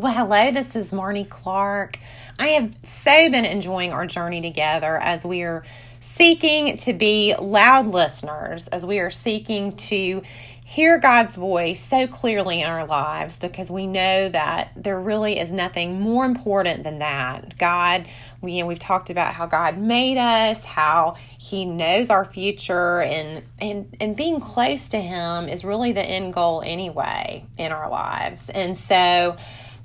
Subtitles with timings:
[0.00, 1.98] Well, hello, this is Marnie Clark.
[2.38, 5.62] I have so been enjoying our journey together as we are
[5.98, 10.22] seeking to be loud listeners, as we are seeking to
[10.64, 15.50] hear God's voice so clearly in our lives because we know that there really is
[15.50, 17.58] nothing more important than that.
[17.58, 18.06] God,
[18.40, 23.02] we, you know, we've talked about how God made us, how He knows our future,
[23.02, 27.90] and and and being close to Him is really the end goal anyway in our
[27.90, 28.48] lives.
[28.48, 29.36] And so,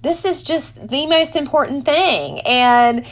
[0.05, 2.39] this is just the most important thing.
[2.45, 3.05] And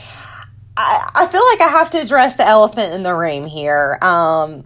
[0.78, 3.98] I, I feel like I have to address the elephant in the room here.
[4.02, 4.66] Um,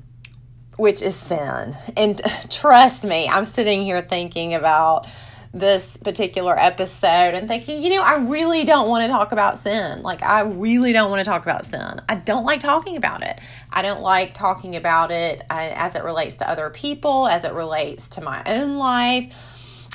[0.78, 1.76] which is sin.
[1.96, 5.08] And trust me, I'm sitting here thinking about
[5.54, 10.04] this particular episode and thinking, you know, I really don't want to talk about sin.
[10.04, 12.02] Like, I really don't want to talk about sin.
[12.08, 13.40] I don't like talking about it.
[13.72, 17.54] I don't like talking about it uh, as it relates to other people, as it
[17.54, 19.34] relates to my own life.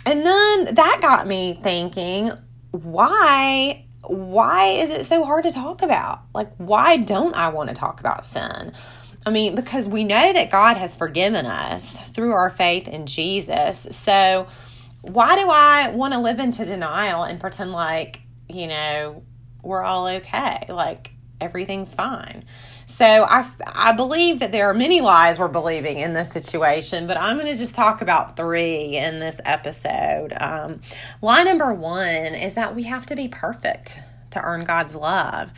[0.05, 2.31] And then that got me thinking,
[2.71, 6.23] why why is it so hard to talk about?
[6.35, 8.73] Like why don't I want to talk about sin?
[9.25, 13.79] I mean, because we know that God has forgiven us through our faith in Jesus.
[13.97, 14.49] So,
[15.03, 19.23] why do I want to live into denial and pretend like, you know,
[19.63, 20.65] we're all okay?
[20.69, 22.45] Like everything's fine.
[22.87, 27.17] So, I, I believe that there are many lies we're believing in this situation, but
[27.17, 30.33] I'm going to just talk about three in this episode.
[30.39, 30.81] Um,
[31.21, 34.01] lie number one is that we have to be perfect
[34.33, 35.51] to earn God's love.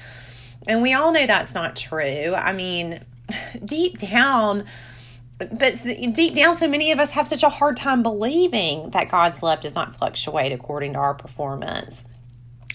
[0.69, 2.35] And we all know that's not true.
[2.35, 3.01] I mean,
[3.65, 4.65] deep down,
[5.39, 5.75] but
[6.13, 9.61] deep down, so many of us have such a hard time believing that God's love
[9.61, 12.05] does not fluctuate according to our performance.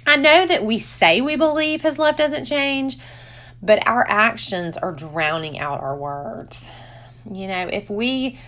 [0.05, 2.97] I know that we say we believe His love doesn't change,
[3.62, 6.68] but our actions are drowning out our words.
[7.32, 8.40] You know, if we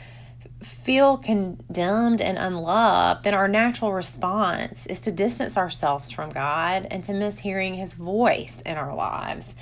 [0.64, 7.04] feel condemned and unloved, then our natural response is to distance ourselves from God and
[7.06, 9.56] to miss hearing His voice in our lives.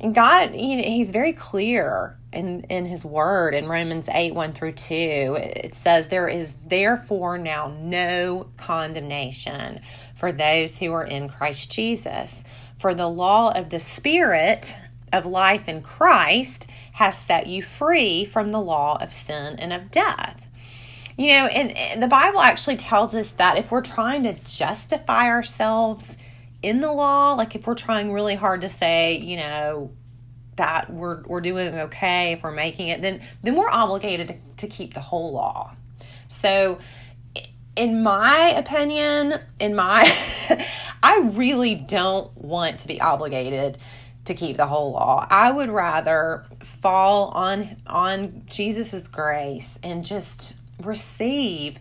[0.00, 4.52] And God, you know, He's very clear in, in His Word in Romans 8 1
[4.52, 4.94] through 2.
[4.94, 9.80] It says, There is therefore now no condemnation
[10.14, 12.42] for those who are in Christ Jesus.
[12.78, 14.74] For the law of the Spirit
[15.12, 19.90] of life in Christ has set you free from the law of sin and of
[19.90, 20.46] death.
[21.16, 26.16] You know, and the Bible actually tells us that if we're trying to justify ourselves
[26.62, 29.90] in the law, like if we're trying really hard to say, you know,
[30.56, 34.66] that we're we're doing okay, if we're making it, then then we're obligated to, to
[34.66, 35.74] keep the whole law.
[36.26, 36.78] So
[37.76, 40.10] in my opinion, in my
[41.02, 43.78] I really don't want to be obligated
[44.30, 45.26] to keep the whole law.
[45.28, 46.44] I would rather
[46.82, 51.78] fall on on Jesus's grace and just receive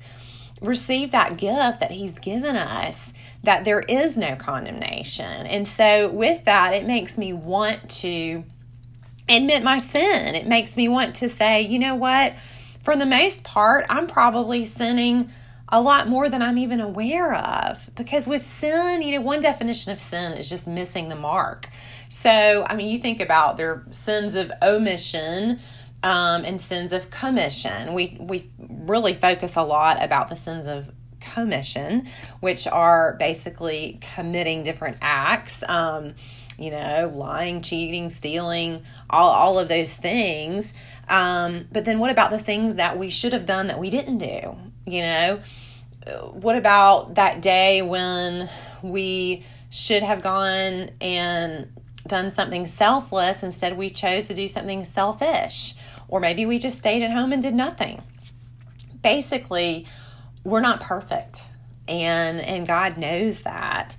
[0.61, 5.45] receive that gift that he's given us that there is no condemnation.
[5.45, 8.43] And so, with that, it makes me want to
[9.29, 10.35] admit my sin.
[10.35, 12.33] It makes me want to say, you know what?
[12.83, 15.31] For the most part, I'm probably sinning
[15.71, 17.89] a lot more than I'm even aware of.
[17.95, 21.69] Because with sin, you know, one definition of sin is just missing the mark.
[22.09, 25.59] So, I mean, you think about their sins of omission
[26.01, 27.93] um, and sins of commission.
[27.93, 32.07] We we really focus a lot about the sins of commission,
[32.39, 35.63] which are basically committing different acts.
[35.67, 36.15] Um,
[36.57, 40.73] you know, lying, cheating, stealing, all, all of those things.
[41.07, 44.19] Um, but then what about the things that we should have done that we didn't
[44.19, 44.55] do?
[44.85, 45.41] You know,
[46.31, 48.49] what about that day when
[48.81, 51.71] we should have gone and
[52.07, 55.75] done something selfless instead we chose to do something selfish?
[56.07, 58.01] Or maybe we just stayed at home and did nothing.
[59.01, 59.85] Basically,
[60.43, 61.43] we're not perfect
[61.89, 63.95] and and God knows that.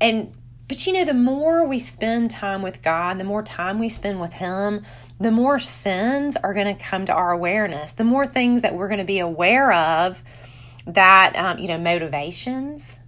[0.00, 0.32] And
[0.72, 4.22] but you know the more we spend time with God, the more time we spend
[4.22, 4.84] with him,
[5.20, 7.92] the more sins are going to come to our awareness.
[7.92, 10.22] The more things that we're going to be aware of
[10.86, 12.98] that um, you know motivations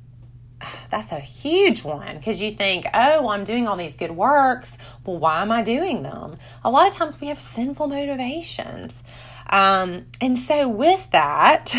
[0.90, 4.76] that's a huge one because you think, oh, well, I'm doing all these good works.
[5.04, 6.36] Well, why am I doing them?
[6.64, 9.02] A lot of times we have sinful motivations.
[9.48, 11.74] Um, and so, with that,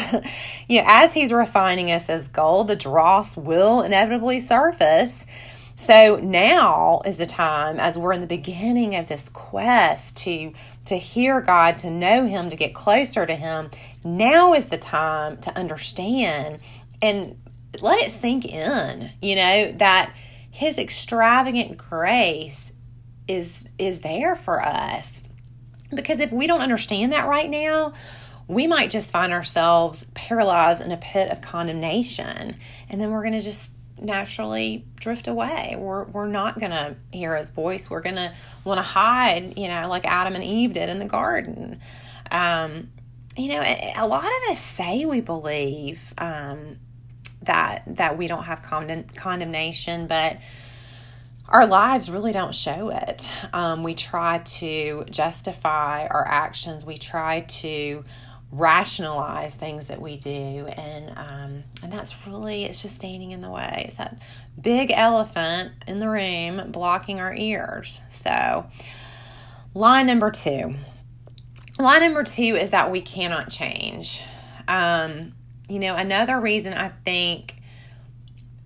[0.67, 5.25] you know, as he's refining us as gold, the dross will inevitably surface.
[5.75, 10.53] So now is the time, as we're in the beginning of this quest to
[10.85, 13.71] to hear God, to know Him, to get closer to Him.
[14.03, 16.59] Now is the time to understand
[17.01, 17.35] and
[17.81, 19.11] let it sink in.
[19.21, 20.13] You know that
[20.49, 22.71] His extravagant grace
[23.27, 25.23] is is there for us
[25.93, 27.93] because if we don't understand that right now,
[28.47, 32.55] we might just find ourselves paralyzed in a pit of condemnation.
[32.89, 35.75] And then we're going to just naturally drift away.
[35.77, 37.89] We're we're not going to hear his voice.
[37.89, 38.33] We're going to
[38.63, 41.79] want to hide, you know, like Adam and Eve did in the garden.
[42.31, 42.89] Um,
[43.37, 46.77] you know, a lot of us say we believe um,
[47.43, 50.37] that that we don't have condemn- condemnation, but
[51.47, 53.29] our lives really don't show it.
[53.53, 56.83] Um, we try to justify our actions.
[56.83, 58.03] We try to
[58.51, 63.49] rationalize things that we do, and um, and that's really it's just standing in the
[63.49, 63.85] way.
[63.87, 64.17] It's that
[64.59, 68.01] big elephant in the room blocking our ears.
[68.23, 68.65] So,
[69.73, 70.75] line number two.
[71.77, 74.21] Line number two is that we cannot change.
[74.67, 75.33] Um,
[75.67, 77.55] you know, another reason I think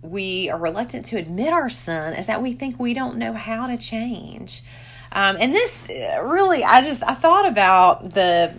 [0.02, 3.68] we are reluctant to admit our sin is that we think we don't know how
[3.68, 4.64] to change.
[5.12, 5.84] Um, and this
[6.24, 8.54] really, I just I thought about the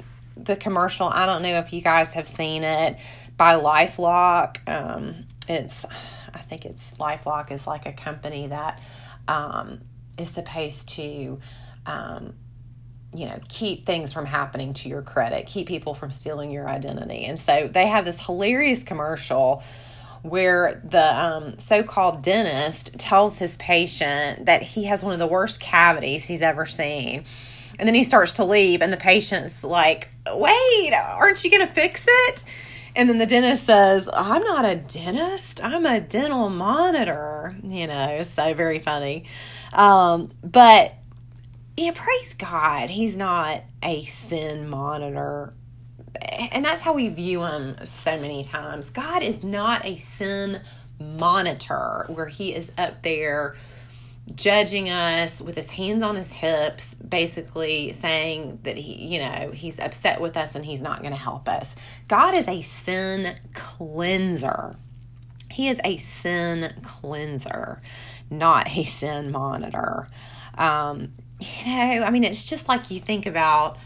[0.45, 1.07] the commercial.
[1.07, 2.97] I don't know if you guys have seen it
[3.37, 4.69] by LifeLock.
[4.69, 5.85] Um, it's
[6.35, 8.81] I think it's LifeLock is like a company that
[9.29, 9.81] um,
[10.19, 11.41] is supposed to
[11.87, 12.35] um,
[13.15, 17.25] you know keep things from happening to your credit, keep people from stealing your identity,
[17.25, 19.63] and so they have this hilarious commercial
[20.23, 25.27] where the um, so called dentist tells his patient that he has one of the
[25.27, 27.25] worst cavities he's ever seen.
[27.79, 31.73] And then he starts to leave, and the patient's like, Wait, aren't you going to
[31.73, 32.45] fix it?
[32.97, 37.57] And then the dentist says, I'm not a dentist, I'm a dental monitor.
[37.63, 39.25] You know, so very funny.
[39.73, 40.95] Um, but
[41.77, 45.53] yeah, praise God, he's not a sin monitor
[46.23, 48.91] and that's how we view him so many times.
[48.91, 50.61] God is not a sin
[50.99, 53.57] monitor where he is up there
[54.35, 59.79] judging us with his hands on his hips, basically saying that he, you know, he's
[59.79, 61.75] upset with us and he's not going to help us.
[62.09, 64.77] God is a sin cleanser.
[65.51, 67.81] He is a sin cleanser,
[68.31, 70.07] not a sin monitor.
[70.57, 73.79] Um, you know, I mean, it's just like you think about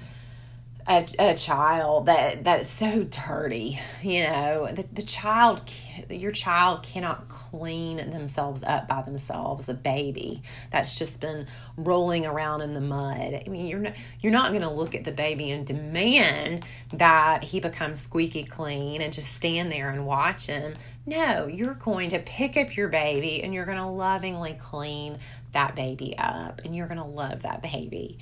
[0.86, 4.68] a, a child that that is so dirty you know?
[4.70, 5.62] The, the child
[6.10, 11.46] your child cannot clean themselves up by themselves a baby that's just been
[11.76, 13.42] rolling around in the mud.
[13.46, 17.44] I mean you're not you're not going to look at the baby and demand that
[17.44, 20.74] he becomes squeaky clean and just stand there and watch him.
[21.06, 25.18] No you're going to pick up your baby and you're going to lovingly clean
[25.54, 28.18] that baby up and you're going to love that baby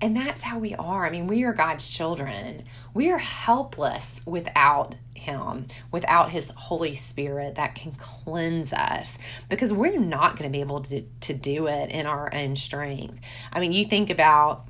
[0.00, 1.06] and that's how we are.
[1.06, 2.64] I mean, we are God's children.
[2.92, 9.98] We are helpless without Him, without His Holy Spirit that can cleanse us because we're
[9.98, 13.20] not going to be able to, to do it in our own strength.
[13.52, 14.68] I mean, you think about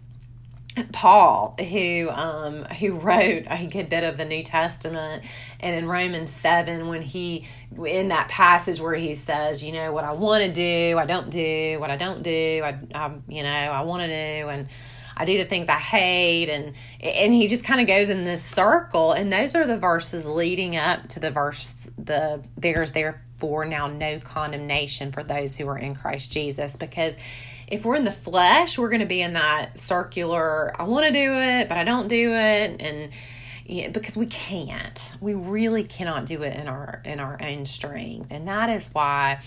[0.92, 5.24] Paul, who um, who wrote a good bit of the New Testament,
[5.60, 7.46] and in Romans seven, when he
[7.86, 11.30] in that passage where he says, you know, what I want to do, I don't
[11.30, 14.68] do, what I don't do, I, I you know, I want to do, and
[15.16, 18.44] I do the things I hate and and he just kind of goes in this
[18.44, 23.86] circle and those are the verses leading up to the verse the there's therefore now
[23.86, 27.16] no condemnation for those who are in Christ Jesus because
[27.68, 31.12] if we're in the flesh we're going to be in that circular I want to
[31.12, 33.10] do it but I don't do it and
[33.66, 35.02] yeah, because we can't.
[35.20, 38.28] We really cannot do it in our in our own strength.
[38.30, 39.40] And that is why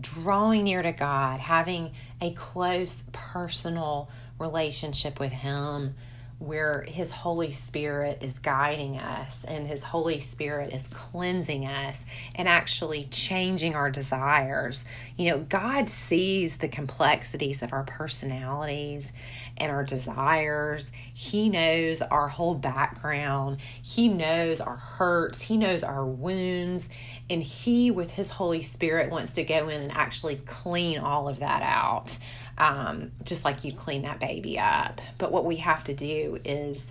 [0.00, 4.08] drawing near to God having a close personal
[4.38, 5.94] relationship with Him
[6.38, 12.46] where His Holy Spirit is guiding us and His Holy Spirit is cleansing us and
[12.46, 14.84] actually changing our desires.
[15.16, 19.12] You know, God sees the complexities of our personalities
[19.56, 20.92] and our desires.
[21.14, 26.88] He knows our whole background, He knows our hurts, He knows our wounds.
[27.28, 31.40] And he, with his Holy Spirit, wants to go in and actually clean all of
[31.40, 32.16] that out
[32.58, 35.00] um, just like you'd clean that baby up.
[35.18, 36.86] But what we have to do is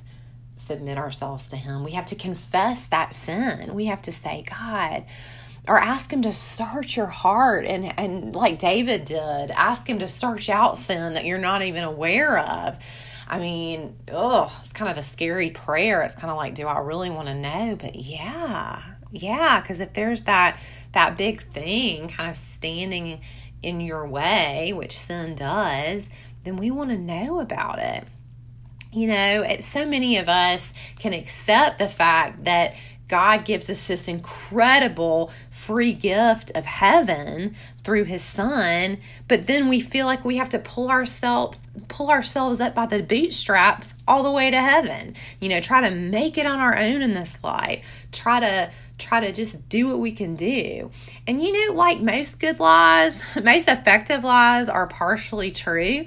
[0.57, 1.83] submit ourselves to Him.
[1.83, 3.73] We have to confess that sin.
[3.73, 5.05] We have to say, God,
[5.67, 7.65] or ask Him to search your heart.
[7.65, 11.83] And, and like David did, ask Him to search out sin that you're not even
[11.83, 12.77] aware of.
[13.27, 16.03] I mean, oh, it's kind of a scary prayer.
[16.03, 17.75] It's kind of like, do I really want to know?
[17.79, 20.59] But yeah, yeah, because if there's that
[20.91, 23.21] that big thing kind of standing
[23.65, 26.09] in your way, which sin does,
[26.43, 28.03] then we want to know about it.
[28.93, 32.75] You know, so many of us can accept the fact that
[33.07, 38.97] God gives us this incredible free gift of heaven through his son,
[39.27, 41.57] but then we feel like we have to pull ourselves
[41.87, 45.13] pull ourselves up by the bootstraps all the way to heaven.
[45.39, 47.85] You know, try to make it on our own in this life.
[48.11, 50.89] Try to try to just do what we can do.
[51.27, 56.05] And you know, like most good lies, most effective lies are partially true.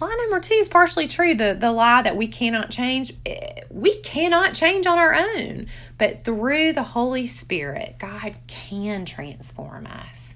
[0.00, 1.34] Lie number two is partially true.
[1.34, 5.66] The the lie that we cannot change, eh, we cannot change on our own.
[5.98, 10.34] But through the Holy Spirit, God can transform us.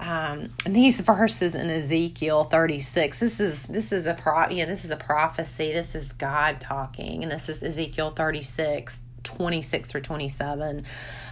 [0.00, 3.18] Um, these verses in Ezekiel 36.
[3.18, 5.72] This is this is a pro yeah, this is a prophecy.
[5.72, 10.84] This is God talking, and this is Ezekiel 36, 26 or 27.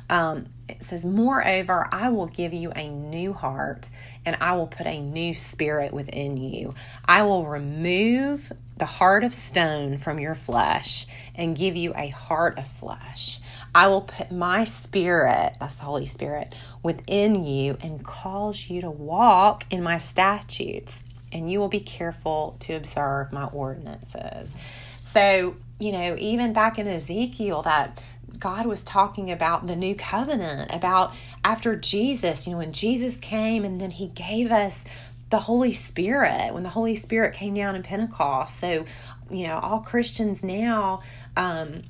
[0.09, 3.89] Um, it says, Moreover, I will give you a new heart,
[4.25, 6.75] and I will put a new spirit within you.
[7.05, 12.59] I will remove the heart of stone from your flesh and give you a heart
[12.59, 13.41] of flesh.
[13.75, 18.91] I will put my spirit, that's the Holy Spirit, within you and cause you to
[18.91, 20.95] walk in my statutes,
[21.33, 24.55] and you will be careful to observe my ordinances.
[25.01, 28.03] So, you know, even back in Ezekiel, that
[28.39, 31.15] God was talking about the new covenant, about
[31.45, 34.85] after Jesus, you know, when Jesus came and then he gave us
[35.31, 38.59] the Holy Spirit, when the Holy Spirit came down in Pentecost.
[38.59, 38.87] So,
[39.31, 41.03] you know, all Christians now
[41.37, 41.83] um,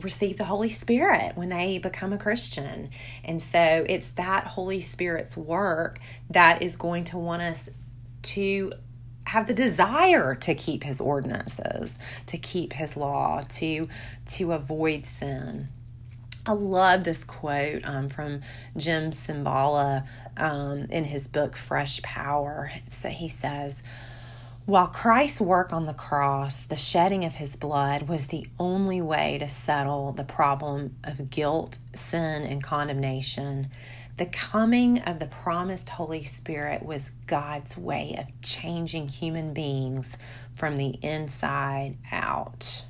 [0.00, 2.90] receive the Holy Spirit when they become a Christian.
[3.24, 5.98] And so it's that Holy Spirit's work
[6.30, 7.70] that is going to want us
[8.22, 8.72] to
[9.26, 13.88] have the desire to keep his ordinances, to keep his law, to
[14.26, 15.68] to avoid sin.
[16.46, 18.42] I love this quote um, from
[18.76, 20.06] Jim Cymbala
[20.36, 22.70] um, in his book Fresh Power.
[22.88, 23.82] So he says,
[24.64, 29.38] while Christ's work on the cross, the shedding of his blood, was the only way
[29.38, 33.70] to settle the problem of guilt, sin, and condemnation,
[34.16, 40.16] the coming of the promised Holy Spirit was God's way of changing human beings
[40.54, 42.84] from the inside out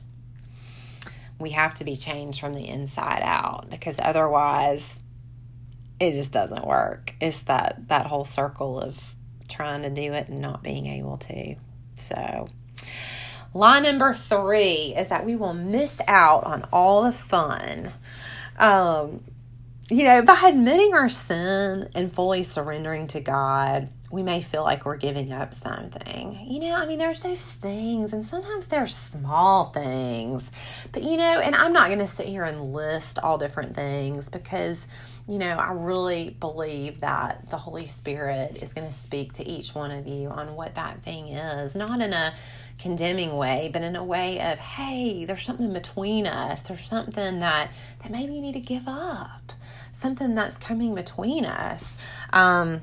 [1.39, 5.03] we have to be changed from the inside out because otherwise
[6.01, 7.15] it just doesn't work.
[7.21, 9.15] It's that that whole circle of
[9.49, 11.57] trying to do it and not being able to.
[11.95, 12.49] So,
[13.55, 17.93] line number 3 is that we will miss out on all the fun.
[18.59, 19.23] Um
[19.89, 24.85] you know, by admitting our sin and fully surrendering to God, we may feel like
[24.85, 26.45] we're giving up something.
[26.49, 30.51] You know, I mean, there's those things, and sometimes they're small things.
[30.93, 34.29] But, you know, and I'm not going to sit here and list all different things
[34.29, 34.87] because,
[35.29, 39.75] you know, I really believe that the Holy Spirit is going to speak to each
[39.75, 42.33] one of you on what that thing is, not in a
[42.79, 46.63] condemning way, but in a way of, hey, there's something between us.
[46.63, 49.53] There's something that, that maybe you need to give up,
[49.91, 51.97] something that's coming between us.
[52.33, 52.83] Um,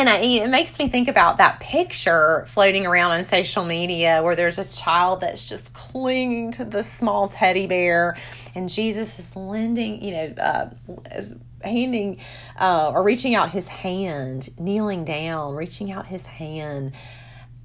[0.00, 4.34] and I, it makes me think about that picture floating around on social media where
[4.34, 8.16] there's a child that's just clinging to the small teddy bear,
[8.54, 10.70] and Jesus is lending, you know, uh,
[11.12, 12.18] is handing
[12.58, 16.92] uh, or reaching out his hand, kneeling down, reaching out his hand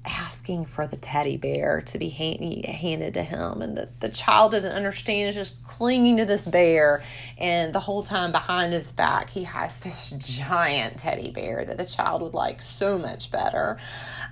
[0.06, 4.52] asking for the teddy bear to be hand, handed to him and the, the child
[4.52, 7.02] doesn't understand is just clinging to this bear
[7.38, 11.84] and the whole time behind his back he has this giant teddy bear that the
[11.84, 13.78] child would like so much better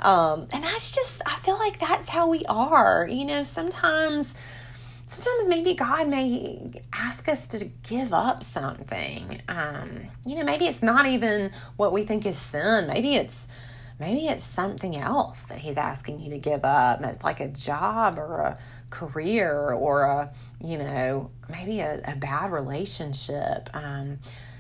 [0.00, 4.35] um, and that's just i feel like that's how we are you know sometimes
[5.07, 9.43] sometimes maybe God may ask us to give up something.
[9.49, 12.87] Um, you know, maybe it's not even what we think is sin.
[12.88, 13.47] Maybe it's
[14.04, 17.02] maybe it's something else that he's asking you to give up.
[17.02, 18.58] It's like a job or a
[18.90, 20.32] career or a,
[20.62, 23.70] you know, maybe a, a bad relationship.
[23.73, 24.18] Um,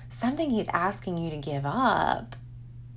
[0.08, 2.36] something he's asking you to give up,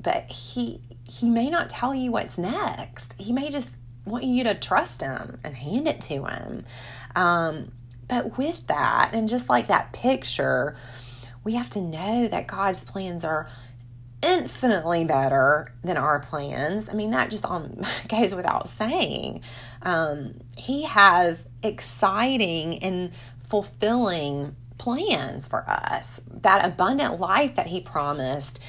[0.01, 3.19] but he he may not tell you what's next.
[3.19, 3.69] He may just
[4.05, 6.65] want you to trust him and hand it to him.
[7.13, 7.73] Um,
[8.07, 10.77] but with that, and just like that picture,
[11.43, 13.49] we have to know that God's plans are
[14.21, 16.89] infinitely better than our plans.
[16.89, 19.41] I mean, that just on goes without saying.
[19.81, 23.11] Um, he has exciting and
[23.47, 26.19] fulfilling plans for us.
[26.27, 28.59] That abundant life that he promised,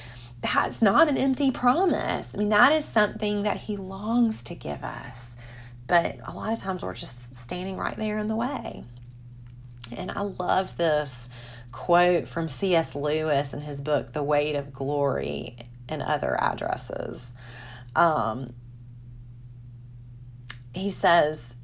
[0.40, 2.28] that's not an empty promise.
[2.32, 5.36] I mean, that is something that he longs to give us.
[5.86, 8.84] But a lot of times we're just standing right there in the way.
[9.96, 11.28] And I love this
[11.72, 12.94] quote from C.S.
[12.94, 15.56] Lewis in his book, The Weight of Glory,
[15.88, 17.32] and other addresses.
[17.96, 18.54] Um,
[20.74, 21.54] he says,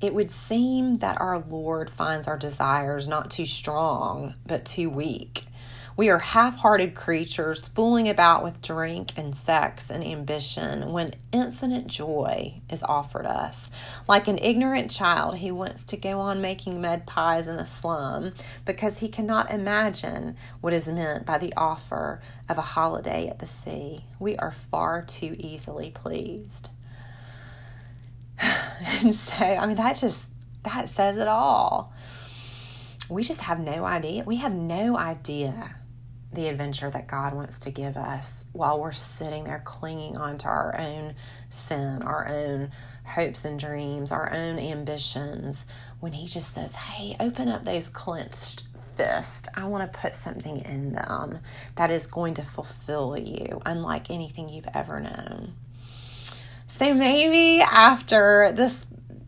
[0.00, 5.44] It would seem that our Lord finds our desires not too strong, but too weak.
[5.98, 11.88] We are half hearted creatures fooling about with drink and sex and ambition when infinite
[11.88, 13.68] joy is offered us.
[14.06, 18.32] Like an ignorant child he wants to go on making mud pies in a slum
[18.64, 23.48] because he cannot imagine what is meant by the offer of a holiday at the
[23.48, 24.04] sea.
[24.20, 26.70] We are far too easily pleased.
[28.38, 30.26] and so, I mean, that just,
[30.62, 31.92] that says it all.
[33.10, 34.22] We just have no idea.
[34.22, 35.74] We have no idea
[36.32, 40.46] the adventure that God wants to give us while we're sitting there clinging on to
[40.46, 41.14] our own
[41.48, 42.70] sin, our own
[43.04, 45.64] hopes and dreams, our own ambitions,
[46.00, 48.64] when He just says, Hey, open up those clenched
[48.96, 49.48] fists.
[49.54, 51.38] I want to put something in them
[51.76, 55.54] that is going to fulfill you, unlike anything you've ever known.
[56.66, 58.84] So maybe after this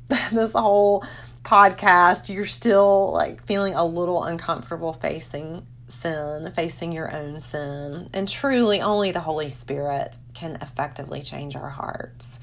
[0.32, 1.04] this whole
[1.44, 8.08] podcast, you're still like feeling a little uncomfortable facing sin, facing your own sin.
[8.12, 12.40] And truly, only the Holy Spirit can effectively change our hearts.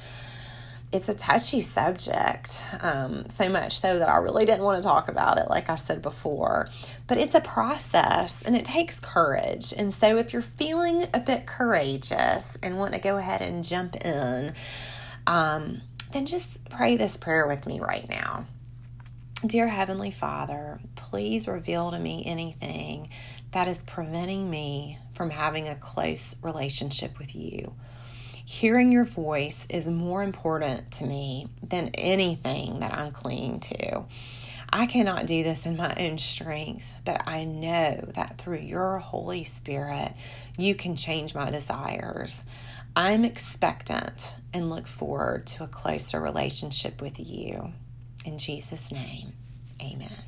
[0.93, 5.09] It's a touchy subject, um, so much so that I really didn't want to talk
[5.09, 6.69] about it, like I said before.
[7.07, 9.73] But it's a process and it takes courage.
[9.77, 13.97] And so, if you're feeling a bit courageous and want to go ahead and jump
[13.97, 14.53] in,
[15.25, 15.81] um,
[16.13, 18.45] then just pray this prayer with me right now.
[19.45, 23.09] Dear Heavenly Father, please reveal to me anything
[23.51, 27.73] that is preventing me from having a close relationship with you.
[28.45, 34.05] Hearing your voice is more important to me than anything that I'm clinging to.
[34.69, 39.43] I cannot do this in my own strength, but I know that through your Holy
[39.43, 40.13] Spirit,
[40.57, 42.43] you can change my desires.
[42.95, 47.71] I'm expectant and look forward to a closer relationship with you.
[48.25, 49.33] In Jesus' name,
[49.81, 50.26] amen.